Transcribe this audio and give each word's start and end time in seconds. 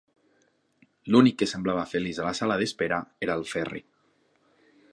L'únic 1.15 1.37
que 1.41 1.47
semblava 1.51 1.83
feliç 1.91 2.21
a 2.21 2.25
la 2.29 2.33
sala 2.39 2.57
d'espera 2.63 2.99
era 3.27 3.39
el 3.41 3.45
Ferri. 3.53 3.83